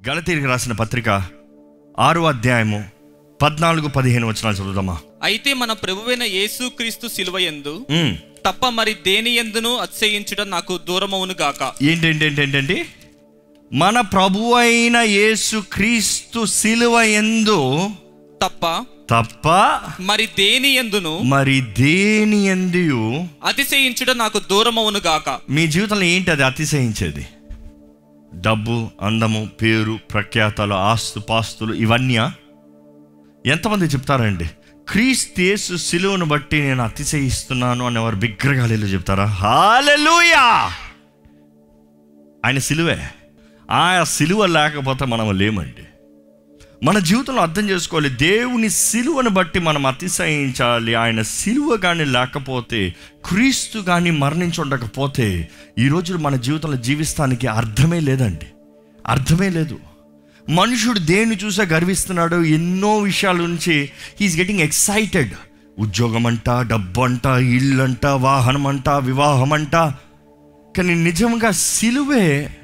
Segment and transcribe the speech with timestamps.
[0.00, 1.08] గలతీరికి రాసిన పత్రిక
[1.98, 2.80] ఆరో అధ్యాయము
[3.40, 4.94] పద్నాలుగు పదిహేను వచనాలు చదువుదామా?
[5.22, 8.14] అయితే మన ప్రభువైన యేసు క్రీస్తు సిలువయందు ఉమ్.
[8.46, 11.60] తప్ప మరి దేని ఎందును అతిశయించుట నాకు దూరమవును గాక.
[11.82, 12.76] ఏంటంటే ఏంటంటే
[13.70, 17.58] మన ప్రభు అయిన యేసు క్రీస్తు సిలువ ఎందు
[18.42, 18.64] తప్ప
[19.10, 19.46] తప్ప
[20.00, 22.84] మరి దేని ఎందును మరి దేని ఎందు
[23.44, 25.28] అతిశయించుట నాకు దూరమవును గాక.
[25.50, 27.24] మీ జీవితంలో ఏంటి అది అతిశయించేది?
[28.34, 32.18] డబ్బు అందము పేరు ప్రఖ్యాతలు ఆస్తు పాస్తులు ఇవన్నీ
[33.46, 34.50] ఎంతమంది చెప్తారండి?
[34.88, 39.24] క్రీస్తేసు సిలువను బట్టి నేను అతిశయిస్తున్నాను అనేవారు బిగ్రగాలిలో చెప్తారా?
[39.24, 40.70] హాలెలుయా
[42.46, 42.98] ఆయన సిలువే.
[43.70, 45.89] ఆ సిలువ లేకపోతే మనం లేమండి.
[46.82, 48.08] మన జీవితంలో అర్థం చేసుకోవాలి.
[48.10, 50.94] దేవుని సిలువను బట్టి మనం అతిశయించాలి.
[50.94, 52.94] ఆయన సిలువ కానీ లేకపోతే
[53.24, 55.48] క్రీస్తు కానీ మరణించుండకపోతే
[55.78, 58.46] ఈ ఈరోజు మన జీవితంలో జీవిస్తానికి అర్థమే లేదండి.
[59.06, 59.78] అర్థమే లేదు.
[60.48, 63.90] మనుషుడు దేన్ని చూసా గర్విస్తున్నాడు ఎన్నో విషయాల నుంచి
[64.20, 65.30] హీఈస్ గెటింగ్ ఎక్సైటెడ్
[65.78, 69.72] ఉద్యోగం అంట డబ్బు అంట ఇల్లు అంట వాహనం అంట వివాహం అంట
[70.76, 72.56] కానీ నిజంగా సిలువే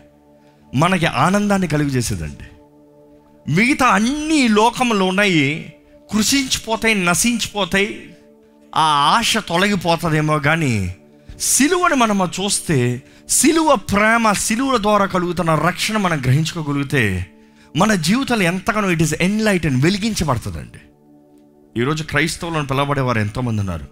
[0.74, 2.55] మనకి ఆనందాన్ని కలుగజేసేదండి.
[3.48, 5.72] మిగతా అన్ని లోకంలో ఉన్నాయి
[6.12, 8.16] కృషించిపోతాయి నశించిపోతాయి
[8.74, 10.96] ఆ ఆశ తొలగిపోతుందేమో కానీ
[11.40, 17.26] సిలువని మనం చూస్తే సిలువ ప్రేమ సిలువ ద్వారా కలుగుతున్న రక్షణ మనం గ్రహించుకోగలిగితే
[17.76, 20.78] మన జీవితాలు ఎంతగానో ఇట్ ఈస్ ఎన్లైట్ అండ్ వెలిగించబడుతుందండి.
[21.80, 23.86] ఈరోజు క్రైస్తవులను పిలవబడేవారు ఎంతోమంది ఉన్నారు.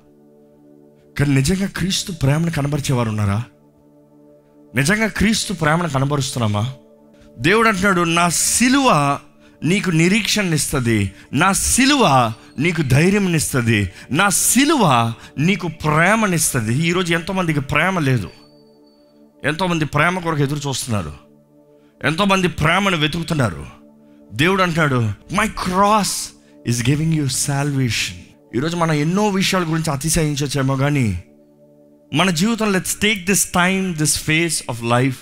[1.18, 3.42] కానీ నిజంగా క్రీస్తు ప్రేమను కనబరిచేవారు ఉన్నారా?
[4.74, 6.72] నిజంగా క్రీస్తు ప్రేమను కనబరుస్తున్నామా?
[7.38, 9.18] దేవుడు అంటున్నాడు నా సిలువ
[9.64, 11.12] నీకు నిరీక్షణనిస్తుంది.
[11.32, 16.88] నా సిలువ నీకు ధైర్యంనిస్తుంది నా సిలువ నీకు ప్రేమనిస్తుంది.
[16.88, 18.30] ఈరోజు ఎంతోమందికి ప్రేమ లేదు.
[19.44, 21.12] ఎంతోమంది ప్రేమ కొరకు ఎదురు చూస్తున్నారు.
[22.04, 23.66] ఎంతోమంది ప్రేమను వెతుకుతున్నారు.
[24.32, 26.30] దేవుడు అంటాడు my cross
[26.68, 28.16] is giving you salvation
[28.56, 31.22] ఈరోజు మనం ఎన్నో విషయాల గురించి అతిశయించవచ్చేమో కానీ
[32.14, 35.18] మన జీవితంలో let's take this time this phase of life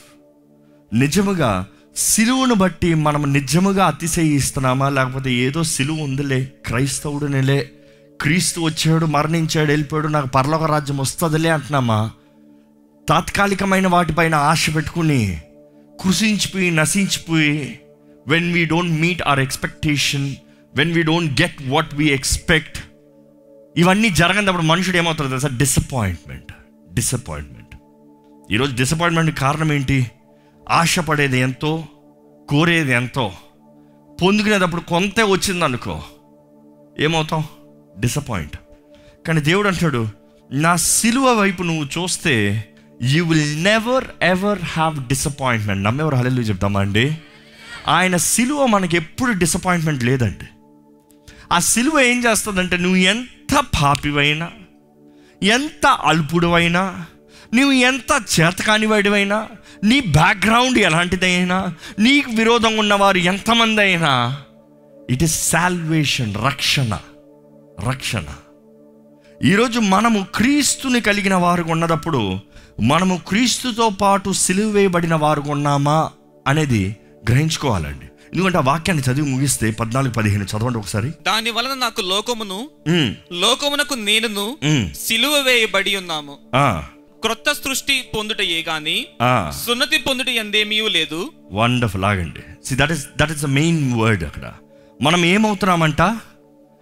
[0.95, 1.67] నిజముగా
[1.97, 4.89] సిలువును బట్టి మనం నిజముగా అతిశయిస్తున్నామా?
[4.89, 7.71] లేకపోతే ఏదో సిలువు ఉందిలే క్రైస్తవుడునిలే
[8.21, 12.11] క్రీస్తు వచ్చాడు మరణించాడు వెళ్ళిపోయాడు నాకు పరలోక రాజ్యం వస్తుందిలే అంటున్నామా?
[13.09, 15.41] తాత్కాలికమైన వాటిపైన ఆశ పెట్టుకుని
[16.05, 17.79] కృషించిపోయి నశించిపోయి
[18.29, 20.35] when we don't meet our expectation
[20.77, 22.79] when we don't get what we expect
[23.77, 25.49] ఇవన్నీ జరగనప్పుడు మనుషుడు ఏమవుతుంది తెలుసా?
[25.49, 26.53] డిసప్పాయింట్మెంట్
[26.95, 27.75] డిసప్పాయింట్మెంట్
[28.53, 30.07] ఈరోజు డిసప్పాయింట్మెంట్ కారణం ఏంటి?
[30.73, 31.85] ఆశపడేది ఎంతో
[32.49, 33.33] కోరేది ఎంతో.
[34.23, 36.03] పొందుకునేటప్పుడు కొంతే వచ్చింది అనుకో
[36.99, 37.45] ఏమవుతాం?
[38.01, 38.57] డిసప్పాయింట్
[39.27, 40.09] కానీ దేవుడు అంటాడు
[40.53, 42.65] నా సిలువ వైపు నువ్వు చూస్తే
[43.03, 47.17] you will never ever have disappointment నమ్మెవరు హలెలు చెప్తామా అండి?
[47.89, 50.49] ఆయన సిలువ మనకి ఎప్పుడు డిసప్పాయింట్మెంట్ లేదండి.
[51.53, 54.51] ఆ సిలువ ఏం చేస్తుందంటే నువ్వు ఎంత పాపివైనా
[55.43, 57.07] ఎంత అల్పుడువైనా
[57.55, 59.49] నువ్వు ఎంత చేతకానివాడివైనా
[59.85, 61.57] నీ బ్యాక్గ్రౌండ్ ఎలాంటిదైనా
[61.99, 64.13] నీకు విరోధంగా ఉన్నవారు ఎంతమంది అయినా
[65.11, 66.99] ఇట్ ఇస్ సాల్వేషన్ రక్షణ
[67.89, 68.25] రక్షణ.
[69.45, 72.23] ఈరోజు మనము క్రీస్తుని కలిగిన వారు ఉన్నదప్పుడు
[72.81, 75.99] మనము క్రీస్తుతో పాటు సిలువేయబడిన వారు ఉన్నామా
[76.47, 76.97] అనేది
[77.31, 78.07] గ్రహించుకోవాలండి.
[78.33, 81.11] ఎందుకంటే ఆ వాక్యాన్ని చదివి ముగిస్తే పద్నాలుగు పదిహేను చదవండి ఒకసారి.
[81.23, 82.61] దాని వలన నాకు లోకమును
[83.33, 84.47] లోకమునకు నేనును
[85.07, 86.39] సిలువ వేయబడి ఉన్నాము.
[87.23, 89.07] క్రొత్త సృష్టి పొందుటయే గాని.
[89.67, 91.33] సున్నతి పొందుట ఎందేమీ లేదు.
[91.53, 92.69] వండర్ఫుల్ ఆగండి.
[92.69, 94.53] See that is that is the main word అక్కడ.
[95.03, 96.03] మనం ఏమవుతున్నామంట?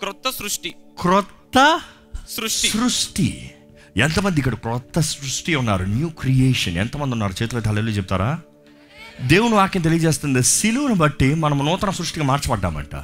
[0.00, 0.74] క్రొత్త సృష్టి.
[1.00, 1.80] క్రొత్త
[2.36, 2.68] సృష్టి.
[2.68, 3.50] సృష్టి.
[3.96, 5.84] ఎంతమంది ఇక్కడ క్రొత్త సృష్టి ఉన్నారు?
[5.84, 7.42] న్యూ క్రియేషన్ ఎంతమంది ఉన్నారు?
[7.42, 8.40] చేతులు తల్లి చెప్తారా?
[9.20, 10.42] దేవుని వాక్యం తెలియజేస్తుంది.
[10.42, 12.94] సిలువను బట్టి మనం నూతన సృష్టిగా మార్చబడ్డామంట.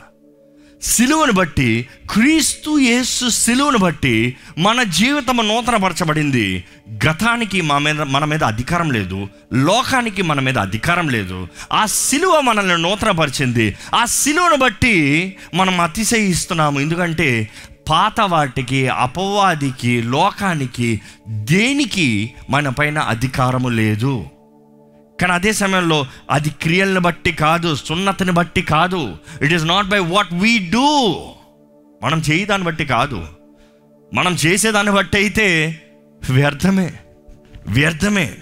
[0.83, 6.65] సిలువను బట్టి క్రీస్తు యేసు సిలువను బట్టి మన జీవితం నూతనపరచబడింది.
[7.07, 9.29] గతానికి మా మీద మన మీద అధికారం లేదు.
[9.55, 11.49] లోకానికి మన మీద అధికారం లేదు.
[11.73, 13.75] ఆ సిలువ మనల్ని నూతనపరిచింది.
[13.95, 16.81] ఆ సిలువను బట్టి మనం అతిశయిస్తున్నాము.
[16.81, 17.49] ఎందుకంటే
[17.91, 24.25] పాత వాటికి అపవాదికి లోకానికి దేనికి మన పైన అధికారము లేదు.
[25.21, 29.17] కానీ అదే సమయంలో అది క్రియలను బట్టి కాదు సున్నతిని బట్టి కాదు.
[29.43, 31.17] It is not by what we do
[32.03, 33.27] మనం చేయదాన్ని బట్టి కాదు.
[34.15, 35.81] మనం చేసేదాన్ని బట్టి అయితే
[36.31, 36.93] వ్యర్థమే
[37.67, 38.35] వ్యర్థమే.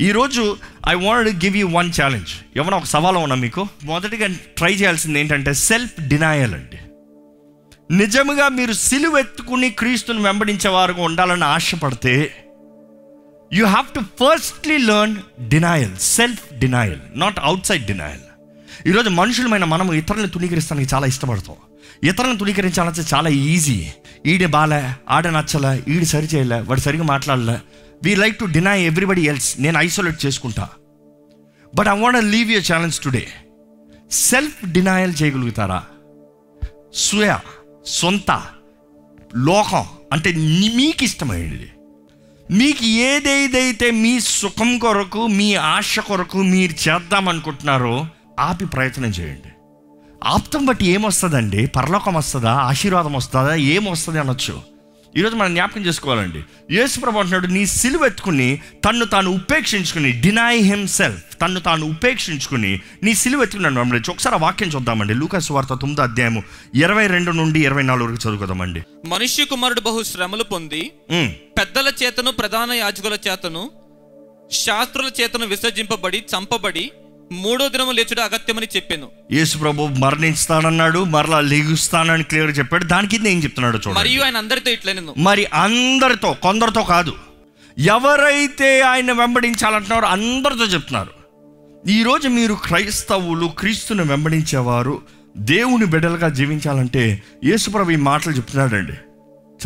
[0.00, 0.56] ఈరోజు
[0.88, 3.68] I want give you one challenge ఏమైనా ఒక సవాల్ ఉన్నా మీకు?
[3.84, 4.26] మొదటిగా
[4.56, 6.78] ట్రై చేయాల్సింది ఏంటంటే సెల్ఫ్ డినాయల్ అండి.
[7.96, 12.14] నిజముగా మీరు సిలువెత్తుకుని క్రీస్తుని వెంబడించే వారు ఉండాలని ఆశపడితే
[13.52, 15.16] you have to firstly learn
[15.48, 18.20] denial self denial not outside denial
[18.88, 21.56] ఈరోజు మనుషులమైన మనం ఇతరులను తుణీకరిస్తానికి చాలా ఇష్టపడతాం.
[22.04, 23.86] ఇతరులను తుణీకరించాలంటే చాలా ఈజీ
[24.26, 27.58] ఈడే బాలే ఆడ నచ్చలే ఈడు సరి చేయలే వాడు సరిగా మాట్లాడలే.
[28.04, 30.68] We like to deny everybody else నేను ఐసోలేట్ చేసుకుంటా.
[31.74, 33.26] But I want leave you challenge today
[34.10, 35.84] self denial చేయగలుగుతారా?
[36.94, 37.38] స్వయ
[37.86, 38.42] సొంత
[39.36, 40.32] లోకం అంటే
[40.76, 41.70] మీకు ఇష్టమైనది
[42.50, 48.06] మీకు ఏదేదైతే మీ సుఖం కొరకు మీ ఆశ కొరకు మీరు చేద్దామనుకుంటున్నారో
[48.40, 49.48] ఆపి ప్రయత్నం చేయండి.
[50.24, 51.66] ఆప్తం బట్టి ఏమొస్తుందండి?
[51.66, 52.52] పరలోకం వస్తుందా?
[52.52, 53.54] ఆశీర్వాదం వస్తుందా?
[53.54, 54.75] ఏమొస్తుంది అనొచ్చు?
[55.18, 56.40] ఈరోజు మనం జ్ఞాపకం చేసుకోవాలండి.
[56.76, 58.48] యేసు ప్రభు అంటున్నాడు నీ సిలువ ఎత్తుకుని
[58.84, 62.72] తన్ను తాను ఉపేక్షించుకుని డినై హిమ్సెల్ఫ్ తన్ను తాను ఉపేక్షించుకుని
[63.04, 65.14] నీ సిలువ ఎత్తుకున్నాను మమ్మల్ని ఒకసారి వాక్యం చూద్దామండి.
[65.20, 66.42] లూకాసు వార్త తొమ్మిదో అధ్యాయము
[66.82, 68.82] ఇరవై రెండు నుండి ఇరవై నాలుగు వరకు చదువుకుందామండి.
[69.06, 70.82] మనుష్య కుమారుడు బహు శ్రమలు పొంది.
[71.58, 73.64] పెద్దల చేతను ప్రధాన యాజకుల చేతను
[74.64, 76.84] శాస్త్రుల చేతను విసర్జింపబడి చంపబడి
[77.32, 79.08] మూడో దినము లేచుడు అగత్యమని చెప్పాను.
[79.32, 82.84] యేసు ప్రభు మరణిస్తానన్నాడు మరలా లెగుస్తానని క్లియర్ చెప్పాడు.
[82.84, 83.98] దాని కింద ఏం చెప్తున్నాడు చూడండి.
[83.98, 85.14] మరియు ఆయన అందరితో ఇట్లనెను.
[85.18, 87.12] మరి అందరితో కొందరితో కాదు.
[87.78, 91.10] ఎవరైతే ఆయన వెంబడించాలంటున్నారో అందరితో చెప్తున్నారు.
[91.88, 95.02] ఈరోజు మీరు క్రైస్తవులు క్రీస్తుని వెంబడించేవారు
[95.36, 98.92] దేవుని బిడ్డలుగా జీవించాలంటే యేసుప్రభు ఈ మాటలు చెప్తున్నాడండి.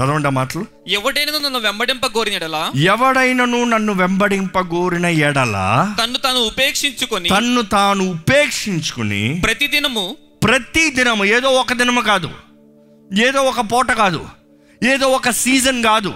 [0.01, 0.67] చదవండి మాటలు.
[0.89, 5.57] ఎవడైనా నన్ను వెంబడింప కోరినడలా ఎవడైనను నన్ను వెంబడింపగోరిన ఎడల?
[6.03, 12.31] తన్ను తాను ఉపేక్షించుకొని తన్ను తాను ఉపేక్షించుకుని ప్రతిదినము ప్రతి దినము ఏదో ఒక దినము కాదు
[13.23, 14.27] ఏదో ఒక పూట కాదు
[14.83, 16.13] ఏదో ఒక సీజన్ కాదు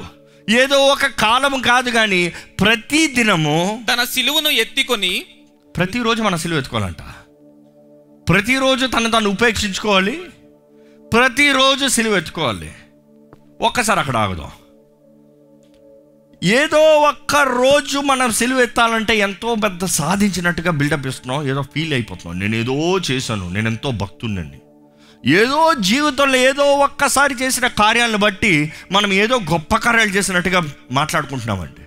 [0.51, 5.27] ఏదో ఒక కాలం కాదు కానీ ప్రతి దినము తన సిలువను ఎత్తికొని
[5.77, 7.03] ప్రతిరోజు మన సిలువ ఎత్తుకోవాలంట.
[8.29, 10.21] ప్రతిరోజు తను తను ఉపేక్షించుకోవాలి
[11.13, 12.73] ప్రతిరోజు సిలువ ఎత్తుకోవాలి.
[13.61, 14.51] ఒక్కసారి అక్కడ ఆగుదాం.
[16.45, 22.41] ఏదో ఒక్క రోజు మనం సిలువ ఎత్తాలంటే ఎంతో పెద్ద సాధించినట్టుగా బిల్డప్ ఇస్తున్నాం ఏదో ఫీల్ అయిపోతున్నాం.
[22.41, 24.59] నేను ఏదో చేశాను నేను ఎంతో భక్తున్నండి
[25.31, 31.81] ఏదో జీవితంలో ఏదో ఒక్కసారి చేసిన కార్యాలను బట్టి మనం ఏదో గొప్ప కార్యాలు చేసినట్టుగా మాట్లాడుకుంటున్నామండి.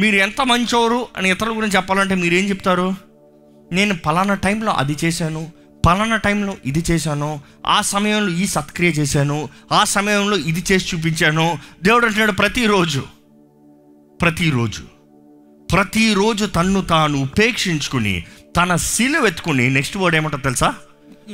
[0.00, 2.94] మీరు ఎంత మంచోరు అని ఇతరుల గురించి చెప్పాలంటే మీరు ఏం చెప్తారు?
[3.72, 5.52] నేను పలానా టైంలో అది చేశాను
[5.86, 11.58] పలానా టైంలో ఇది చేశాను ఆ సమయంలో ఈ సత్క్రియ చేశాను ఆ సమయంలో ఇది చేసి చూపించాను.
[11.82, 13.02] దేవుడు అంటున్నాడు ప్రతిరోజు
[14.20, 14.82] ప్రతిరోజు
[15.72, 18.24] ప్రతిరోజు తన్ను తాను ఉపేక్షించుకుని
[18.56, 20.74] తన శిలు ఎత్తుకుని నెక్స్ట్ వర్డ్ ఏమంటో తెలుసా?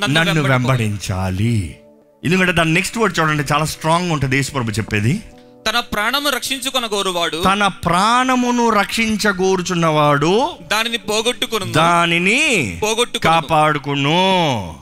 [0.08, 1.76] నన్ను వెంబడించాలి.
[2.24, 4.36] ఎందుకంటే దాని నెక్స్ట్ వర్డ్ చూడండి చాలా స్ట్రాంగ్ ఉంటుంది.
[4.36, 5.20] యేసుప్రభు చెప్పేది.
[5.68, 14.76] తన ప్రాణము రక్షించుకొన గోరువాడు తన ప్రాణమును రక్షించగోరుచున్నవాడు దానిని పోగొట్టుకును దానిని పోగొట్టుకును కాపాడుకును.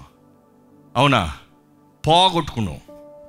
[0.97, 1.33] అవునా?
[2.07, 2.81] పోగొట్టుకును.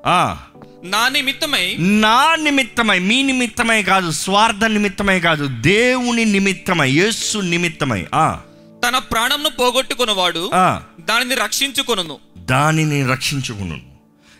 [0.05, 0.37] ఆ.
[0.83, 1.75] నా నిమిత్తమై.
[1.79, 8.05] నా నిమిత్తమై మీ నిమిత్తమై కాదు స్వార్థ నిమిత్తమై కాదు దేవుని నిమిత్తమై యేసు నిమిత్తమై.
[8.15, 8.39] ఆ.
[8.87, 10.81] తన ప్రాణంను పోగొట్టుకున్నవాడు ఆ.
[10.99, 13.79] దానిని రక్షించుకొనును దానిని రక్షించుకును.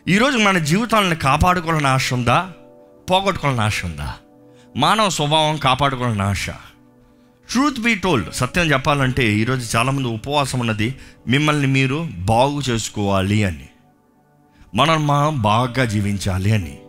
[0.07, 2.51] ఈరోజు మన జీవితాలను కాపాడుకోవాలని ఆశ ఉందా?
[3.09, 4.15] పోగొట్టుకోవాలని ఆశ ఉందా?
[4.77, 6.49] మానవ స్వభావం కాపాడుకోవాలని ఆశ
[7.51, 10.95] ట్రూత్ బీ టోల్డ్ సత్యం చెప్పాలంటే ఈరోజు చాలామంది ఉపవాసం ఉన్నది
[11.27, 13.67] మిమ్మల్ని మీరు బాగు చేసుకోవాలి అని.
[14.75, 16.79] మనం మనం బాగా జీవించాలి అని.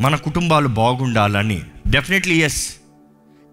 [0.00, 1.62] మన కుటుంబాలు బాగుండాలని.
[1.86, 2.76] డెఫినెట్లీ ఎస్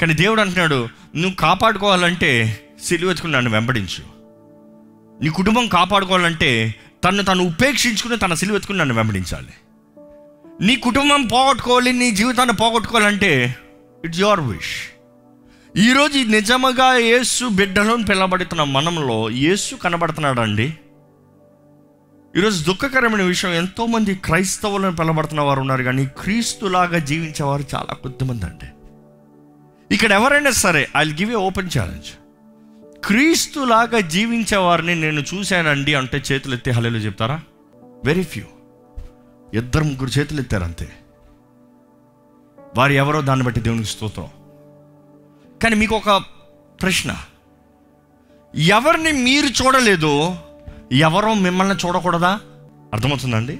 [0.02, 4.04] కానీ దేవుడు అంటున్నాడు నువ్వు కాపాడుకోవాలంటే సిలువెత్తుకుని నన్ను వెంబడించు.
[5.24, 9.54] నీ కుటుంబం కాపాడుకోవాలంటే తను తను ఉపేక్షించుకుని తన సిలువెత్తుకుని నన్ను వెంబడించాలి.
[10.62, 13.56] నీ కుటుంబం పోగొట్టుకోవాలి నీ జీవితాన్ని పోగొట్టుకోవాలంటే
[14.06, 14.76] ఇట్స్ యువర్ విష్
[15.78, 20.74] ఈరోజు నిజముగా యేసు బిడ్డలను పిలబడుతున్న మనంలో యేసు కనబడుతున్నాడు అండి
[22.36, 28.68] ఈరోజు దుఃఖకరమైన విషయం ఎంతోమంది క్రైస్తవులను పిలబడుతున్న వారు ఉన్నారు కానీ క్రీస్తులాగా జీవించేవారు చాలా కొద్దిమంది అండి.
[29.96, 32.10] ఇక్కడ ఎవరైనా సరే I give a open challenge
[33.06, 37.42] క్రీస్తులాగా జీవించే వారిని నేను చూశానండి అంటే చేతులు ఎత్తి హలేలు చెప్తారా?
[38.06, 38.44] వెరీ ఫ్యూ
[39.54, 40.90] ఇద్దరు ముగ్గురు చేతులు ఎత్తారు అంతే.
[42.78, 44.28] వారు ఎవరో దాన్ని బట్టి దేవునికి స్తోత్రం.
[45.64, 46.24] కానీ మీకు ఒక
[46.82, 47.16] ప్రశ్న.
[48.56, 50.38] ఎవరిని మీరు చూడలేదో
[50.92, 52.40] ఎవరో మిమ్మల్ని చూడకూడదా?
[52.94, 53.60] అర్థమవుతుందండి?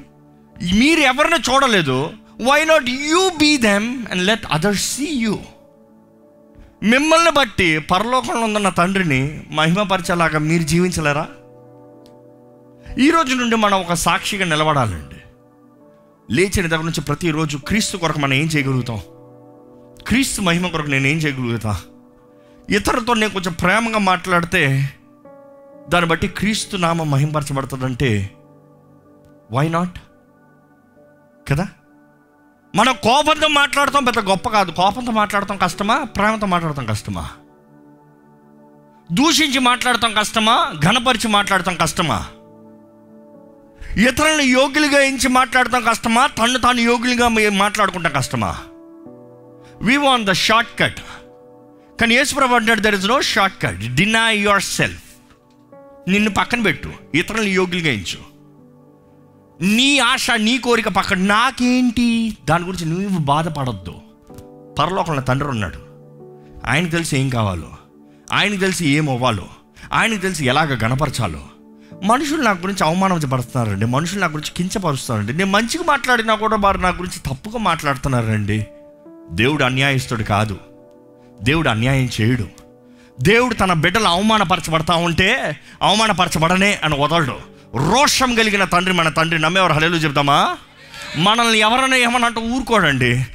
[0.76, 2.10] మీరు ఎవరిని చూడలేదు
[2.42, 5.40] why not you be them and let others see you
[6.84, 11.28] మిమ్మల్ని బట్టి పరలోకంలో ఉన్న తండ్రిని మహిమపరిచేలాగా మీరు జీవించలేరా?
[13.00, 15.17] ఈ రోజు నుండి మనం ఒక సాక్షిగా నిలబడాలండి.
[16.32, 19.00] లేచిన దగ్గర నుంచి ప్రతిరోజు క్రీస్తు కొరకు మనం ఏం చేయగలుగుతాం?
[20.08, 21.82] క్రీస్తు మహిమ కొరకు నేను ఏం చేయగలుగుతా?
[22.70, 24.94] ఇతరులతో నేను కొంచెం ప్రేమగా మాట్లాడితే
[25.90, 28.36] దాన్ని బట్టి క్రీస్తు నామం మహింపరచబడుతుందంటే
[29.52, 30.00] వై నాట్
[31.50, 31.68] కదా?
[32.76, 34.72] మనం కోపంతో మాట్లాడతాం పెద్ద గొప్ప కాదు.
[34.72, 36.04] కోపంతో మాట్లాడతాం కష్టమా?
[36.04, 37.30] ప్రేమతో మాట్లాడతాం కష్టమా?
[39.12, 40.74] దూషించి మాట్లాడటం కష్టమా?
[40.86, 42.26] ఘనపరిచి మాట్లాడతాం కష్టమా?
[43.98, 46.28] ఇతరులను యోగ్యులుగా ఎంచి మాట్లాడటం కష్టమా?
[46.28, 48.58] తను తాను యోగ్యులుగా మాట్లాడుకుంటాం కష్టమా?
[49.82, 51.00] We want the shortcut
[52.02, 53.22] కానీ యేసుప్రభు అంటాడు there is no
[53.64, 55.04] shortcut deny yourself
[56.10, 56.90] నిన్ను పక్కన పెట్టు.
[57.16, 58.20] ఇతరులను యోగ్యులుగా ఎంచు.
[59.64, 62.38] నీ ఆశ నీ కోరిక పక్కన నాకేంటి?
[62.46, 63.96] దాని గురించి నువ్వు బాధపడద్దు.
[64.80, 65.80] పరలోకంలో తండ్రి ఉన్నాడు.
[66.68, 67.70] ఆయనకు తెలిసి ఏం కావాలో?
[68.32, 69.48] ఆయనకు తెలిసి ఏం అవ్వాలో?
[69.94, 71.57] ఆయనకు తెలిసి ఎలాగ గణపరచాలో?
[72.04, 75.34] మనుషులు నా గురించి అవమానపడుతున్నారండి మనుషులు నా గురించి కించపరుస్తున్నారండి.
[75.34, 78.68] నేను మంచిగా మాట్లాడినా కూడా వారు నా గురించి తప్పుగా మాట్లాడుతున్నారండి.
[79.32, 80.58] దేవుడు అన్యాయస్తుడు కాదు.
[81.42, 82.48] దేవుడు అన్యాయం చేయడు.
[83.22, 87.36] దేవుడు తన బిడ్డలు అవమానపరచబడతా ఉంటే అవమానపరచబడనే అని వదలడు.
[87.76, 89.74] రోషం కలిగిన తండ్రి మన తండ్రి నమ్మేవారు.
[89.74, 90.58] హలేలు చెప్తామా
[91.18, 93.26] మనల్ని ఎవరైనా ఏమన్నా అంటే ఊరుకోడండి.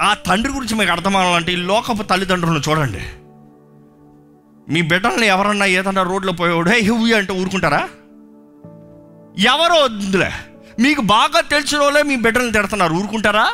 [0.00, 3.02] ఆ తండ్రి గురించి మీకు అర్థమవాలంటే ఈ లోకపు తల్లిదండ్రులను చూడండి.
[4.72, 7.88] మీ బిడ్డల్ని ఎవరన్నా ఏదన్నా రోడ్లో పోయేవాడు హే అంటే ఊరుకుంటారా?
[9.38, 10.30] ఎవరో వద్దులే.
[10.80, 12.94] మీకు బాగా తెలిసిన వాళ్ళే మీ బిడ్డల్ని తిడుతున్నారు.
[12.94, 13.52] ఊరుకుంటారా?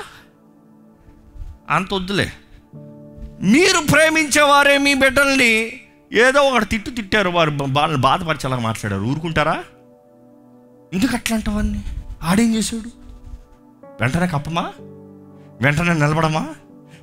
[1.70, 2.32] అంత వద్దులే.
[3.42, 5.80] మీరు ప్రేమించేవారే మీ బిడ్డల్ని.
[6.12, 7.52] ఏదో ఒకటి తిట్టు తిట్టారు వారు.
[7.73, 9.02] వాళ్ళని బాధపరిచేలా మాట్లాడారు.
[9.02, 9.64] ఊరుకుంటారా?
[10.94, 11.85] ఎందుకు అట్లాంటివన్నీ?
[12.23, 12.90] ఆడేం చేశాడు?
[14.00, 14.73] వెంటనే కప్పమా?
[15.62, 16.47] వెంటనే నిలబడమా?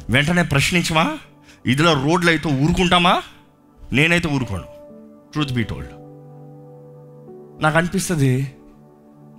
[0.10, 1.18] వెంటనే ప్రశ్నించమా?
[1.66, 3.22] ఇదిలో రోడ్లు అయితే ఊరుకుంటామా?
[3.94, 4.64] నేనైతే ఊరుకోను.
[5.32, 5.90] ట్రూత్ బీ టోల్డ్
[7.64, 8.56] నాకు అనిపిస్తుంది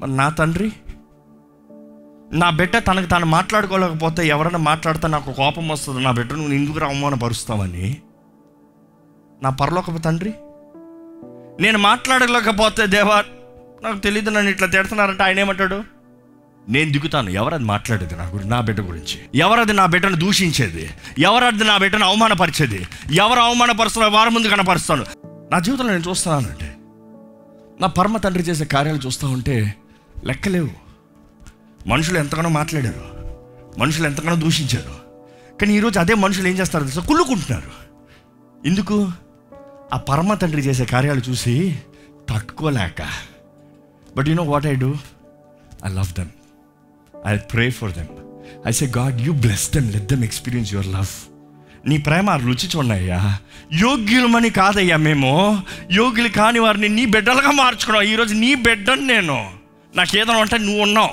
[0.01, 0.73] మరి నా తండ్రి?
[2.33, 6.01] నా బిడ్డ తనకు తాను మాట్లాడుకోలేకపోతే ఎవరైనా మాట్లాడితే నాకు కోపం వస్తుంది.
[6.01, 7.97] నా బిడ్డ నువ్వు ఎందుకు అవమానపరుస్తావని?
[9.43, 10.35] నా పరలోకపు తండ్రి
[11.61, 13.25] నేను మాట్లాడలేకపోతే దేవా
[13.83, 15.85] నాకు తెలియదు నన్ను ఇట్లా తిడుతున్నారంటే ఆయన ఏమంటాడు?
[16.69, 17.31] నేను దిగుతాను.
[17.31, 19.19] ఎవరది మాట్లాడేది నా గురించి నా బిడ్డ గురించి?
[19.35, 20.91] ఎవరది నా బిడ్డను దూషించేది?
[21.19, 22.87] ఎవరది నా బిడ్డను అవమానపరిచేది?
[23.13, 25.05] ఎవరు అవమానపరుస్తున్నా వారి ముందు కనపరుస్తాను.
[25.53, 26.77] నా జీవితంలో నేను చూస్తున్నానంటే
[27.81, 29.75] నా పరమ తండ్రి చేసే కార్యాలు చూస్తూ ఉంటే
[30.25, 30.71] లెక్కలేవు.
[31.87, 33.05] మనుషులు ఎంతగానో మాట్లాడారు.
[33.79, 34.95] మనుషులు ఎంతగానో దూషించారు.
[35.59, 37.01] కానీ ఈరోజు అదే మనుషులు ఏం చేస్తారు తెలుసా?
[37.01, 37.71] కుళ్ళుకుంటున్నారు.
[38.67, 39.13] ఎందుకు?
[39.95, 41.79] ఆ పరమ తండ్రి చేసే కార్యాలు చూసి
[42.29, 43.03] తట్టుకోలేక.
[44.17, 44.95] But you know what I do
[45.87, 46.29] I love them
[47.27, 48.07] I pray for them
[48.69, 51.37] I say God you bless them let them experience your love
[51.87, 53.39] నీ ప్రేమ రుచి చూడయ్యా
[53.73, 55.63] యోగ్యులమని కాదయ్యా మేము.
[55.93, 59.56] యోగ్యులు కాని వారిని నీ బిడ్డలుగా మార్చుకున్నావు ఈరోజు నీ బిడ్డను నేను.
[59.97, 61.11] నాకు ఏదైనా అంటే నువ్వు ఉన్నావు.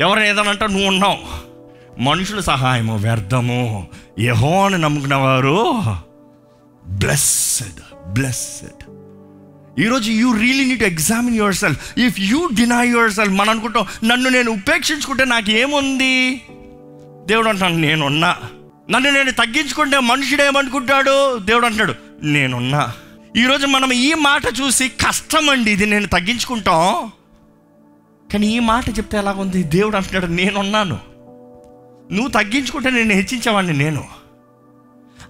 [0.00, 1.48] ఎవరు ఏదైనా అంటే నువ్వు ఉన్నావు.
[2.02, 3.88] మనుషుల సహాయము వ్యర్థము.
[4.20, 5.82] యహో అని నమ్ముకున్న వారు
[6.86, 8.90] బ్లెస్సెడ్ బ్లెస్సెడ్
[9.80, 15.24] ఈరోజు you really need examine yourself if you deny yourself మనం అనుకుంటాం నన్ను నేను ఉపేక్షించుకుంటే
[15.24, 16.42] నాకు ఏముంది
[17.26, 18.36] దేవుడు అంటాను నేనున్నా.
[18.90, 21.38] నన్ను నేను తగ్గించుకుంటే మనుషుడు ఏమనుకుంటాడు?
[21.38, 22.92] దేవుడు అంటాడు నేనున్నా.
[23.36, 27.12] ఈరోజు మనం ఈ మాట చూసి కష్టం అండి ఇది నేను తగ్గించుకుంటాం.
[28.32, 29.62] కానీ ఈ మాట చెప్తే ఎలాగుంది?
[29.62, 31.00] దేవుడు అంటున్నాడు నేనున్నాను.
[32.12, 34.04] నువ్వు తగ్గించుకుంటే నేను హెచ్చించేవాడిని నేను.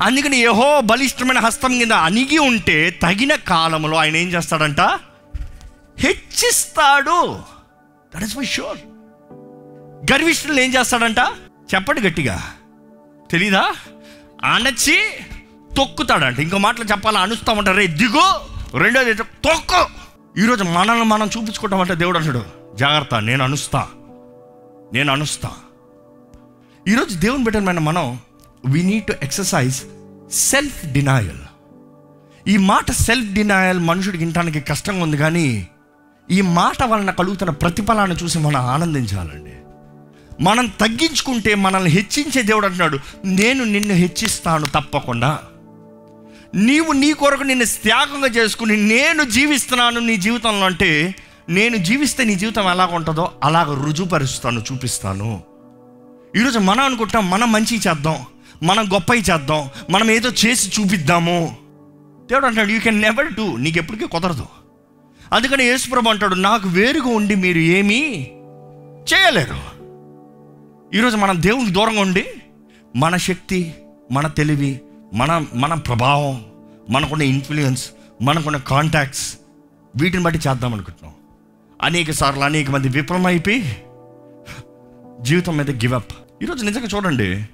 [0.00, 4.80] అందుకని ఏహో బలిష్టమైన హస్తం కింద అణిగి ఉంటే తగిన కాలంలో ఆయన ఏం చేస్తాడంట?
[5.98, 7.38] హెచ్చిస్తాడు.
[8.14, 8.78] దట్ ఇస్ మై షూర్
[10.12, 11.18] గర్విష్ఠులు ఏం చేస్తాడంట?
[11.74, 12.42] చెప్పండి గట్టిగా.
[13.30, 13.72] తెలీదా?
[14.44, 14.96] అణచి
[15.76, 16.38] తొక్కుతాడంట.
[16.38, 17.20] ఇంకో మాటలు చెప్పాలా?
[17.20, 18.40] అనుస్తామంటారు రే దిగు.
[18.78, 19.86] రెండోది తొక్కు.
[20.40, 23.88] ఈరోజు మనల్ని మనం చూపించుకుంటామంటే దేవుడు అంటాడు జాగ్రత్త నేను అనుస్తా.
[24.92, 25.50] నేను అనుస్తా.
[26.88, 28.18] ఈరోజు దేవుని బిడ్డలమైన మనం
[28.66, 29.82] we need to exercise
[30.32, 31.38] self denial
[32.48, 35.68] ఈ మాట సెల్ఫ్ డినాయల్ మనుషుడికి వినటానికి కష్టంగా ఉంది కానీ
[36.30, 39.52] ఈ మాట వలన కలుగుతున్న ప్రతిఫలాన్ని చూసి మనం ఆనందించాలండి.
[40.42, 45.38] మనం తగ్గించుకుంటే మనల్ని హెచ్చించే దేవుడు అంటున్నాడు నేను నిన్ను హెచ్చిస్తాను తప్పకుండా.
[46.54, 51.14] నీవు నీ కొరకు నిన్ను త్యాగంగా చేసుకుని నేను జీవిస్తున్నాను నీ జీవితంలో అంటే
[51.50, 55.40] నేను జీవిస్తే నీ జీవితం ఎలాగ ఉంటుందో అలాగ రుజుపరుస్తాను చూపిస్తాను.
[56.36, 58.16] ఈరోజు మనం అనుకుంటాం మనం మంచి చేద్దాం
[58.62, 61.56] మనం గొప్పవి చేద్దాం మనం ఏదో చేసి చూపిద్దాము.
[62.30, 64.46] దేవుడు అంటాడు యూ కెన్ నెవర్ డూ నీకు ఎప్పటికీ కుదరదు.
[65.32, 68.00] అందుకని యేసుప్రభు అంటాడు నాకు వేరుగా ఉండి మీరు ఏమీ
[69.14, 69.60] చేయలేరు.
[70.96, 72.24] ఈరోజు మనం దేవునికి దూరంగా ఉండి
[72.96, 73.74] మన శక్తి
[74.12, 74.80] మన తెలివి
[75.14, 76.44] మన మన ప్రభావం
[76.90, 77.90] మనకున్న ఇన్ఫ్లుయెన్స్
[78.22, 79.38] మనకున్న కాంటాక్ట్స్
[79.96, 81.17] వీటిని బట్టి చేద్దాం అనుకుంటున్నాం.
[81.82, 83.76] అనేక సార్లు అనేక మంది విఫలమైపోయి
[85.20, 87.44] జీవితం మీద గివప్ ఈరోజు నిజంగా చూడండి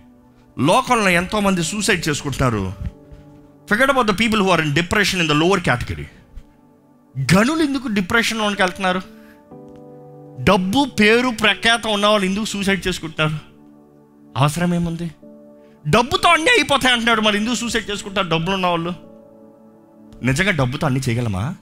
[0.58, 2.72] లోకంలో ఎంతోమంది సూసైడ్ చేసుకుంటున్నారు.
[3.68, 6.06] Figure about the people who are in depression in the lower category
[7.18, 9.02] గనులు ఎందుకు డిప్రెషన్లోనికి వెళ్తున్నారు?
[10.44, 13.38] డబ్బు పేరు ప్రఖ్యాత ఉన్న వాళ్ళు ఎందుకు సూసైడ్ చేసుకుంటున్నారు?
[14.36, 15.10] అవసరం ఏముంది?
[15.88, 18.92] డబ్బుతో అన్నీ అయిపోతాయి అంటున్నాడు మరి ఎందుకు సూసైడ్ చేసుకుంటారు డబ్బులు ఉన్న వాళ్ళు?
[20.22, 21.54] నిజంగా డబ్బుతో అన్నీ చేయగలమా?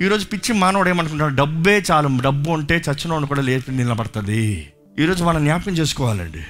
[0.00, 1.34] ఈరోజు పిచ్చి మానవుడు ఏమనుకుంటాడు?
[1.34, 6.42] డబ్బే చాలు డబ్బు ఉంటే చచ్చినోడు కూడా లేపి నిలబడుతుంది ఈరోజు మనం జ్ఞాపకం చేసుకోవాలండి.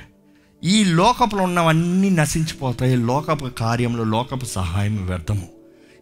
[0.64, 2.96] ఈ లోకపులో ఉన్నవన్నీ నశించిపోతాయి.
[2.96, 5.48] లోకపు కార్యంలో లోకపు సహాయం వ్యర్థము.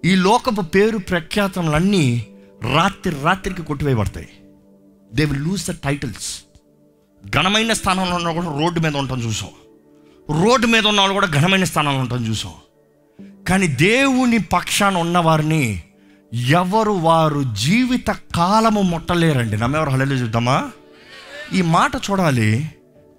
[0.05, 2.27] ఈ లోకపు పేరు ప్రఖ్యాతములన్నీ
[2.75, 4.29] రాత్రి రాత్రికి కొట్టివేయబడతాయి.
[5.15, 6.45] They will lose the titles
[7.37, 9.51] ఘనమైన స్థానంలో ఉన్న కూడా రోడ్డు మీద ఉండటం చూసాం.
[10.43, 12.53] రోడ్డు మీద ఉన్న వాళ్ళు కూడా ఘనమైన స్థానంలో ఉండటం చూసాం.
[13.49, 15.83] కానీ దేవుని పక్షాన ఉన్నవారిని
[16.35, 19.57] ఎవరు వారు జీవిత కాలము ముట్టలేరండి.
[19.57, 19.91] నమ్మెవరు?
[19.91, 20.71] హళలు చూద్దామా
[21.55, 22.71] ఈ మాట చూడాలి.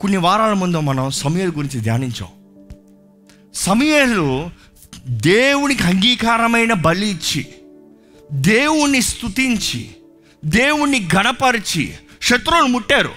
[0.01, 2.27] కొన్ని వారాల ముందు మనం సమయాల గురించి ధ్యానించాం.
[3.53, 4.49] సమయాలు
[5.07, 7.47] దేవునికి అంగీకారమైన బలి ఇచ్చి
[8.31, 9.89] దేవుణ్ణి స్తుతించి
[10.45, 13.13] దేవుణ్ణి గణపరిచి శత్రువులు ముట్టారు.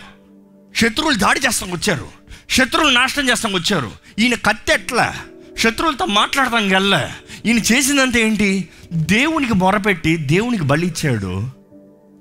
[0.76, 2.08] శత్రువులు దాడి చేస్తాం వచ్చారు.
[2.50, 3.90] శత్రువులు నాశనం చేస్తాం వచ్చారు.
[4.18, 5.16] ఈయన కత్తి ఎట్లా?
[5.58, 7.12] శత్రువులతో మాట్లాడతాం గల్లా
[7.46, 8.68] ఈయన చేసిందంతా ఏంటి?
[8.92, 11.50] దేవునికి మొరపెట్టి దేవునికి బలి ఇచ్చాడు.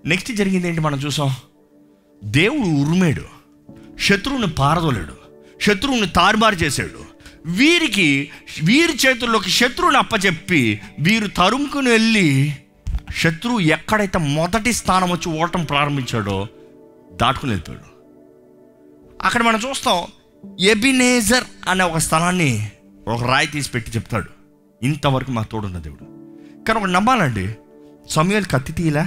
[0.06, 1.36] నెక్స్ట్ జరిగింది ఏంటి మనం చూసాం?
[2.24, 3.22] దేవుడు ఉరిమాడు.
[4.00, 5.14] శత్రువుని పారదోలేడు.
[5.62, 7.06] శత్రువుని తారుమారు చేశాడు.
[7.46, 8.30] వీరికి
[8.64, 12.56] వీరి చేతుల్లోకి శత్రువుని అప్పచెప్పి వీరు తరుముకుని వెళ్ళి
[13.16, 16.48] శత్రువు ఎక్కడైతే మొదటి స్థానం వచ్చి ఓటం ప్రారంభించాడో
[17.14, 17.96] దాటుకుని వెళ్తాడు.
[19.22, 20.04] అక్కడ మనం చూస్తాం
[20.60, 22.72] ఎబినేజర్ అనే ఒక స్థలాన్ని
[23.08, 24.30] ఒక రాయి తీసి పెట్టి చెప్తాడు.
[24.84, 26.15] ఇంతవరకు మా తోడున్న దేవుడు.
[26.68, 27.56] కానీ ఒకటి నమ్మాలండి.
[28.10, 29.06] సమయాలు కత్తి తీయలే.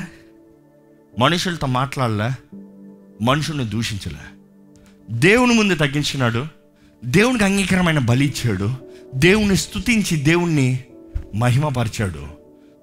[1.19, 2.59] మనుషులతో మాట్లాడలే.
[3.25, 4.17] మనుషుల్ని దూషించలే.
[5.11, 6.47] దేవుని ముందు తగ్గించినాడు.
[7.05, 8.71] దేవునికి అంగీకరమైన బలి ఇచ్చాడు.
[9.15, 10.85] దేవుణ్ణి స్తుతించి దేవుణ్ణి
[11.35, 12.27] మహిమపరిచాడు.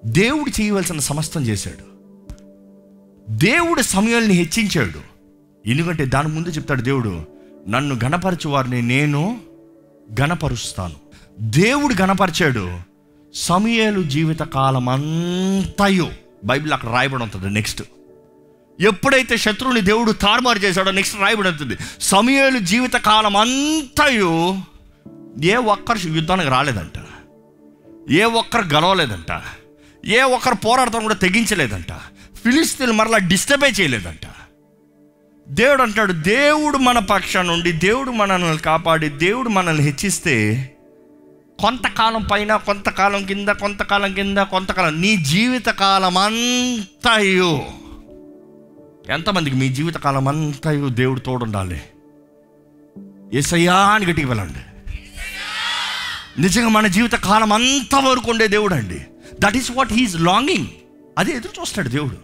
[0.04, 1.96] దేవుడు చేయవలసిన సమస్తం చేశాడు.
[3.30, 5.16] దేవుడు సమయాల్ని హెచ్చించాడు.
[5.68, 7.20] ఎందుకంటే దాని ముందు చెప్తాడు దేవుడు
[7.68, 9.40] నన్ను గణపరచు వారిని నేను
[10.20, 10.94] గణపరుస్తాను
[11.40, 12.95] దేవుడు గణపరిచాడు
[13.36, 16.10] సమయలు జీవిత కాలం అంతయు
[16.44, 17.82] బైబిల్ అక్కడ రాయబడి ఉంటుంది నెక్స్ట్
[18.80, 24.58] ఎప్పుడైతే శత్రువుని దేవుడు తారుమారు చేశాడో నెక్స్ట్ రాయబడి ఉంటుంది సమయలు జీవిత కాలం అంతయు
[25.42, 26.92] ఏ ఒక్కరు యుద్ధానికి రాలేదంట.
[28.10, 29.42] ఏ ఒక్కరు గెలవలేదంట.
[30.06, 31.92] ఏ ఒక్కరు పోరాడతాం కూడా తెగించలేదంట.
[32.44, 34.26] ఫిలిస్తీన్ మరలా డిస్టర్బే చేయలేదంట.
[35.48, 40.72] దేవుడు అంటాడు దేవుడు మన పక్షాన నుండి దేవుడు మనల్ని కాపాడి దేవుడు మనల్ని హెచ్చిస్తే
[41.58, 45.00] కొంతకాలం పైన కొంతకాలం కింద కొంతకాలం కింద కొంతకాలం.
[45.00, 47.62] నీ జీవిత కాలం అంతయు
[49.10, 51.82] ఎంతమందికి మీ జీవితకాలం అంతయు దేవుడు తోడుండాలి?
[53.38, 54.58] ఏసయ్యా అని గట్టికి వెళ్ళండి.
[56.40, 59.06] నిజంగా మన జీవిత కాలం అంతవరకు ఉండే దేవుడు అండి
[59.40, 60.66] that is what he is longing
[61.18, 62.16] అదే ఎదురు చూస్తాడు దేవుడు.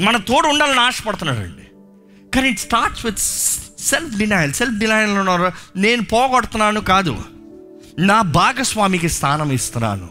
[0.00, 1.66] మన తోడు ఉండాలని ఆశపడుతున్నాడు అండి
[2.34, 3.18] కానీ it starts with
[3.82, 7.35] self denial self denial ఉన్నారు నేను పోగొడుతున్నాను కాదు.
[7.98, 10.08] నా భాగస్వామికి స్థానం ఇస్తున్నాను.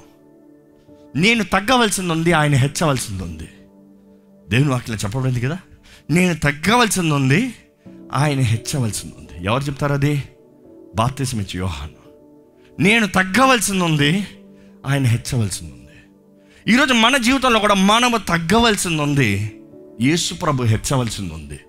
[1.16, 3.48] నేను తగ్గవలసింది ఉంది ఆయన హెచ్చవలసింది ఉంది
[4.50, 5.60] దేవుని వాక్యం చెప్పబడింది కదా?
[6.10, 7.54] నేను తగ్గవలసింది ఉంది
[8.14, 10.24] ఆయన హెచ్చవలసింది ఉంది ఎవరు చెప్తారు అది?
[10.96, 12.06] బాప్తిసం ఇచ్చి యోహాను.
[12.80, 14.28] నేను తగ్గవలసింది ఉంది
[14.86, 15.86] ఆయన హెచ్చవలసింది ఉంది
[16.74, 19.52] ఈరోజు మన జీవితంలో కూడా మనము తగ్గవలసింది ఉంది
[20.02, 21.60] యేసు ప్రభు హెచ్చవలసింది ఉంది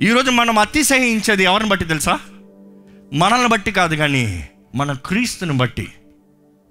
[0.00, 2.20] ఈరోజు మనం అతిశయించేది ఎవరిని బట్టి తెలుసా?
[3.12, 5.88] మనల్ని బట్టి కాదు కానీ మన క్రీస్తుని బట్టి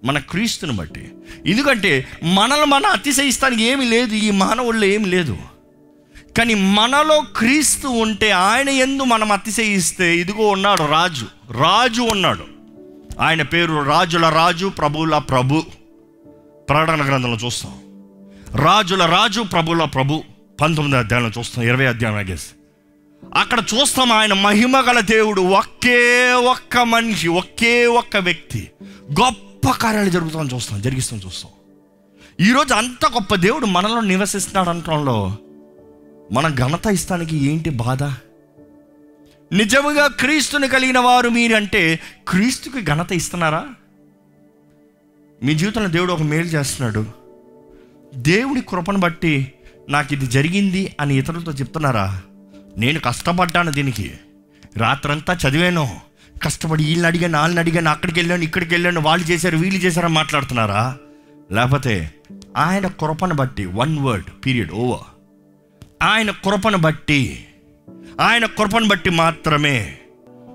[0.03, 1.11] మన క్రీస్తుని బట్టి.
[1.45, 5.37] ఎందుకంటే మనల్ని మన అతిశయిస్తానికి ఏమీ లేదు ఈ మానవుల్లో ఏమి లేదు.
[6.37, 12.45] కానీ మనలో క్రీస్తు ఉంటే ఆయన ఎందు మనం అతిశయిస్తే ఇదిగో ఉన్నాడు రాజు రాజు ఉన్నాడు.
[13.19, 15.63] ఆయన పేరు రాజుల రాజు ప్రభువుల ప్రభు.
[16.69, 17.71] ప్రకటన గ్రంథంలో చూస్తాం.
[18.55, 20.23] రాజుల రాజు ప్రభుల ప్రభు.
[20.61, 22.56] పంతొమ్మిది అధ్యాయంలో చూస్తాం ఇరవై అధ్యాయం ఆగేసి
[23.35, 28.71] అక్కడ చూస్తాం ఆయన మహిమ గల దేవుడు ఒకే ఒక్క మనిషి ఒకే ఒక్క వ్యక్తి.
[29.21, 31.51] గొప్ప కార్యాలు జరుగుతామని చూస్తాం జరిగిస్తాం చూస్తాం.
[32.47, 35.37] ఈరోజు అంత గొప్ప దేవుడు మనలో నివసిస్తున్నాడు అనటంలో
[36.31, 38.03] మన ఘనత ఇస్తానికి ఏంటి బాధ?
[39.51, 43.65] నిజముగా క్రీస్తుని కలిగిన వారు మీరంటే క్రీస్తుకి ఘనత ఇస్తున్నారా?
[45.43, 47.05] మీ జీవితంలో దేవుడు ఒక మేలు చేస్తున్నాడు.
[48.15, 49.53] దేవుడి కృపను బట్టి
[49.89, 52.21] నాకు ఇది జరిగింది అని ఇతరులతో చెప్తున్నారా?
[52.77, 54.13] నేను కష్టపడ్డాను దీనికి.
[54.77, 55.99] రాత్రంతా చదివాను.
[56.43, 60.97] కష్టపడి వీళ్ళని అడిగాను వాళ్ళని అడిగాను అక్కడికి వెళ్ళాను ఇక్కడికి వెళ్ళాను వాళ్ళు చేశారు వీళ్ళు చేశారని మాట్లాడుతున్నారా?
[61.51, 62.13] లేకపోతే
[62.57, 64.99] ఆయన కృపను బట్టి వన్ వర్డ్ పీరియడ్ ఓవర్
[66.03, 67.45] ఆయన కృపను బట్టి
[68.21, 69.97] ఆయన కృపను బట్టి మాత్రమే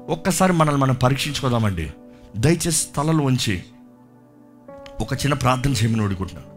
[0.08, 1.90] ఒక్కసారి మనల్ని మనం పరీక్షించుకోదామండి.
[2.36, 3.62] దయచేసి తలలు ఉంచి
[5.00, 6.48] ఒక చిన్న ప్రార్థన చేయమని అడుగుతున్నాను.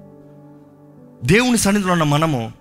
[1.27, 2.53] దేవుని సన్నిధిలో ఉన్న మనము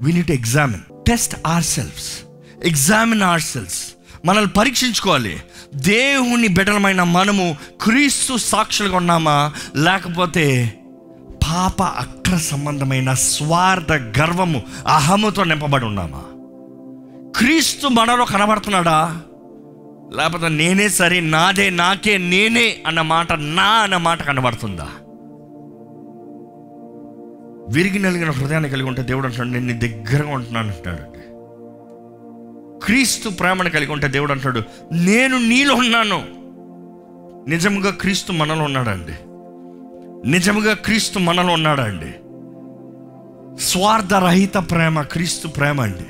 [0.00, 2.22] we need examine test ourselves
[2.64, 5.40] examine ourselves మనల్ని పరీక్షించుకోవాలి.
[5.74, 9.52] దేవుని బిడ్డలమైన మనము క్రీస్తు సాక్షులుగా ఉన్నామా?
[9.76, 10.74] లేకపోతే
[11.48, 16.22] పాప అక్ర సంబంధమైన స్వార్థ గర్వము అహముతో నింపబడి ఉన్నామా?
[17.38, 19.20] క్రీస్తు మనలో కనబడుతున్నాడా?
[20.14, 24.88] లేకపోతే నేనే సరే నాదే నాకే నేనే అన్న మాట నా అన్న మాట కనబడుతుందా?
[27.68, 31.15] విరిగి నలిగిన హృదయాన్ని కలిగి ఉంటే దేవుడు అంటున్నాడు నేను నీ దగ్గరగా ఉంటున్నాను అంటున్నాడు.
[32.82, 34.62] క్రీస్తు ప్రేమను కలిగి ఉంటే దేవుడు అంటాడు
[34.92, 36.24] నేను నీలో ఉన్నాను.
[37.50, 39.12] నిజముగా క్రీస్తు మనలో ఉన్నాడండి
[40.30, 42.12] నిజముగా క్రీస్తు మనలో ఉన్నాడండి
[43.62, 46.06] స్వార్థరహిత ప్రేమ క్రీస్తు ప్రేమ అండి.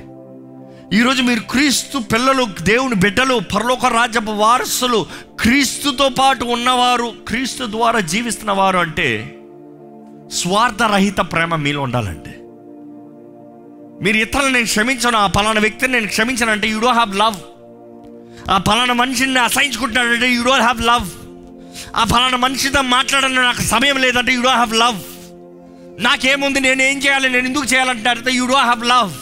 [0.96, 5.07] ఈరోజు మీరు క్రీస్తు పిల్లలు దేవుని బిడ్డలు పరలోక రాజ్యపు వారసులు
[5.40, 9.37] క్రీస్తుతో పాటు ఉన్నవారు క్రీస్తు ద్వారా జీవిస్తున్నవారు అంటే
[10.33, 12.36] స్వార్థరహిత ప్రేమ మీలో ఉండాలండి.
[14.02, 17.37] మీరు ఇతరులను నేను క్షమించను ఆ పలానా వ్యక్తిని నేను క్షమించానంటే యూ డోంట్ హ్యావ్ లవ్
[18.50, 21.09] ఆ పలానా మనిషిని అసహించుకుంటున్నాడంటే యూ డోంట్ హ్యావ్ లవ్
[21.96, 24.98] ఆ ఫలానా మనిషితో మాట్లాడాలని నాకు సమయం లేదంటే యూ డోంట్ హ్యావ్ లవ్
[26.02, 29.12] నాకేముంది నేను ఏం చేయాలి నేను ఎందుకు చేయాలంటే యూ డోంట్ హ్యావ్ లవ్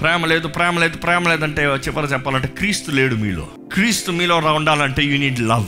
[0.00, 3.48] ప్రేమ లేదు ప్రేమ లేదు ప్రేమ లేదంటే చివరి చెప్పాలంటే క్రీస్తు లేడు మీలో.
[3.72, 5.66] క్రీస్తు మీలో ఉండాలంటే యూ నీడ్ లవ్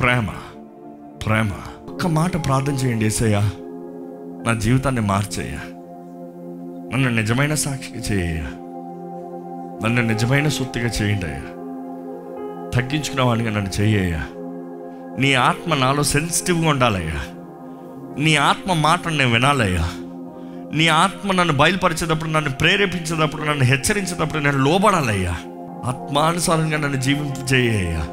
[0.00, 0.26] ప్రేమ
[1.26, 1.50] ప్రేమ.
[1.88, 3.40] ఒక్క మాట ప్రార్థన చేయండి ఏసయ్యా.
[4.46, 5.60] నా జీవితాన్ని మార్చేయ్యా.
[6.92, 8.38] నన్ను నిజమైన సాక్షిగా చేయ
[9.84, 11.40] నన్ను నిజమైన సొత్తుగా చేయండి అయ్యా.
[12.70, 14.22] తగ్గించుకున్న వాడిగా నన్ను చేయ్యా
[15.18, 17.20] నీ ఆత్మ నాలో సెన్సిటివ్గా ఉండాలయ్యా.
[18.18, 19.88] నీ ఆత్మ మాట నేను వినాలయ్యా.
[20.74, 25.36] నీ ఆత్మ నన్ను బయలుపరిచేటప్పుడు నన్ను ప్రేరేపించేటప్పుడు నన్ను హెచ్చరించేటప్పుడు నేను లోబడాలయ్యా.
[25.84, 28.06] ఆత్మానుసారంగా నన్ను జీవింపజేయ్యా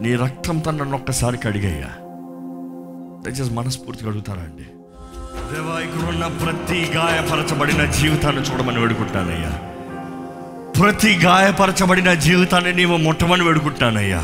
[0.00, 1.90] నీ రక్తంతో నన్ను ఒక్కసారి కడిగయ్యా
[3.22, 4.66] దయచేసి మనస్ఫూర్తిగా అడుగుతానండి
[5.52, 9.52] దేవా ఇక్కడ ఉన్న ప్రతి గాయపరచబడిన జీవితాన్ని చూడమని వేడుకుంటానయ్యా.
[10.80, 14.20] ప్రతి గాయపరచబడిన జీవితాన్ని నీవు ముట్టమని వేడుకుంటానయ్యా.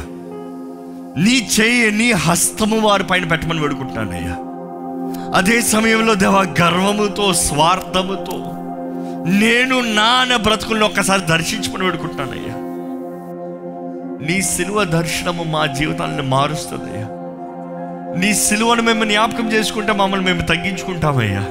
[1.22, 4.36] నీ చేయి నీ హస్తము వారి పైన పెట్టమని వేడుకుంటానయ్యా.
[5.34, 8.38] అదే సమయంలో దేవా గర్వముతో స్వార్థముతో
[9.30, 12.54] నేను నాన్న బ్రతుకులను ఒక్కసారి దర్శించుకుని వేడుకుంటానయ్యా.
[14.26, 17.08] నీ సిలువ దర్శనము మా జీవితాలను మారుస్తుందయ్యా.
[18.20, 21.42] నీ సిలువను మేము జ్ఞాపకం చేసుకుంటే మమ్మల్ని మేము తగ్గించుకుంటామయ్యా.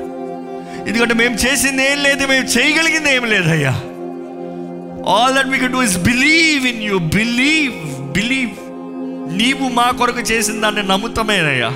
[0.88, 3.74] ఎందుకంటే మేము చేసింది ఏం లేదు మేము చేయగలిగింది ఏం లేదయ్యా
[5.14, 7.76] all that we can do is believe in you believe
[8.12, 8.54] believe
[9.32, 11.72] నీవు మా కొరకు చేసిన దాన్ని నమ్ముతామేనయ్యా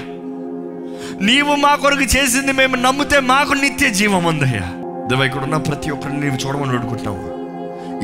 [1.21, 4.65] నీవు మా కొరకు చేసింది మేము నమ్మితే మాకు నిత్య జీవం ఉందయ్యా.
[5.09, 7.23] దేవ ఇక్కడ ఉన్న ప్రతి ఒక్కరిని నీవు చూడమని వేడుకుంటాము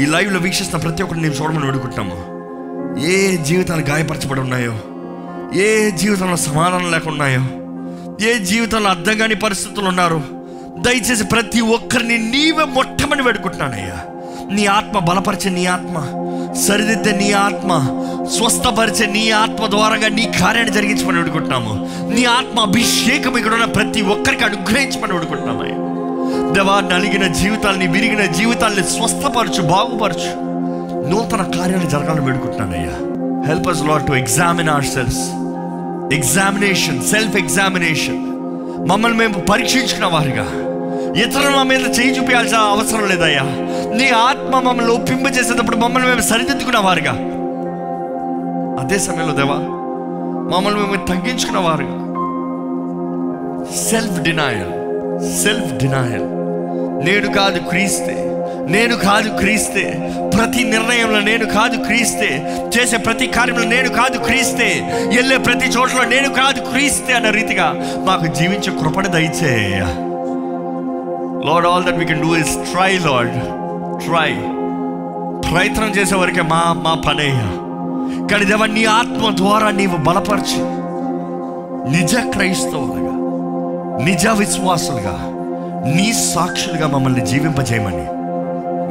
[0.02, 2.18] ఈ లైవ్లో వీక్షిస్తున్న ప్రతి ఒక్కరిని నీవు చూడమని వేడుకుంటాము
[3.08, 3.16] ఏ
[3.48, 4.74] జీవితాలు గాయపరచబడి ఉన్నాయో.
[5.56, 7.42] ఏ జీవితంలో సమాధానం లేకున్నాయో
[8.28, 10.22] ఏ జీవితంలో అర్థం కాని పరిస్థితులు ఉన్నారు
[10.80, 14.00] దయచేసి ప్రతి ఒక్కరిని నీవే మొట్టమని పెడుకుంటున్నానయ్యా
[14.52, 15.98] నీ ఆత్మ బలపరిచే నీ ఆత్మ
[16.54, 17.98] సరిదిద్దే నీ ఆత్మ
[18.38, 21.90] స్వస్థపరిచే నీ ఆత్మ ద్వారాగా నీ కార్యాన్ని జరిగించమని వేడుకుంటున్నాము.
[22.14, 25.76] నీ ఆత్మ అభిషేకం ఇక్కడ ఉన్న ప్రతి ఒక్కరికి అనుగ్రహించమని వేడుకుంటున్నామయ్యా.
[26.52, 30.34] దేవా నలిగిన జీవితాల్ని విరిగిన జీవితాల్ని స్వస్థపరచు బాగుపరచు.
[31.10, 33.12] నూతన కార్యాలు జరగాలని వేడుకుంటున్నానయ్యా.
[33.48, 35.41] Help us lot to examine ourselves
[36.12, 38.20] examination self examination
[38.90, 40.46] మమ్మల్ని మేము పరీక్షించుకున్న వారిగా.
[41.22, 43.44] ఇతరులు మా మీద చేయి చూపించాల్సిన అవసరం లేదయ్యా.
[43.96, 47.14] నీ ఆత్మ మమ్మల్ని ఒప్పింపజేసేటప్పుడు మమ్మల్ని మేము సరిదిద్దుకున్న వారుగా.
[48.84, 49.56] అదే సమయంలో దేవా
[50.56, 51.98] మమ్మల్ని మేము తగ్గించుకున్న వారుగా.
[53.76, 54.72] సెల్ఫ్ డినాయల్
[55.44, 56.28] సెల్ఫ్ డినాయల్
[57.06, 58.31] నేను కాదు క్రీస్తే.
[58.70, 59.84] నేను కాదు క్రీస్తే.
[60.38, 62.30] ప్రతి నిర్ణయంలో నేను కాదు క్రీస్తే.
[62.78, 64.70] చేసే ప్రతి కార్యంలో నేను కాదు క్రీస్తే.
[65.18, 67.68] వెళ్ళే ప్రతి చోట్ల నేను కాదు క్రీస్తే అన్న రీతిగా
[68.08, 69.56] మాకు జీవించే కృపణ దయచే
[71.46, 73.40] Lord all that we can do is try Lord
[74.06, 74.32] try
[75.52, 77.32] ప్రయత్నం చేసే వరకే మా మా పనే.
[78.28, 80.62] కానీ దేవ నీ ఆత్మ ద్వారా నీవు బలపరిచి
[81.98, 83.14] నిజ క్రైస్తవులుగా
[84.06, 85.16] నిజ విశ్వాసులుగా
[85.96, 88.21] నీ సాక్షులుగా మమ్మల్ని జీవింపజేయమని.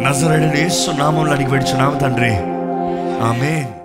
[0.02, 2.32] నజరడని యేసు నామంలో అడిగి పెడుచున్నాము తండ్రి.
[3.22, 3.79] ఆమెన్.